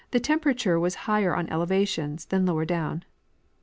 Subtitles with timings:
[0.23, 3.03] temperature was higher on elevations than lower down